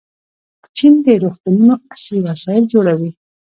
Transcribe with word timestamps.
چین 0.75 0.93
د 1.05 1.07
روغتونونو 1.23 1.73
عصري 1.91 2.19
وسایل 2.27 2.63
جوړوي. 2.73 3.11